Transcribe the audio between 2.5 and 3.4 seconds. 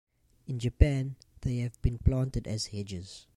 hedges.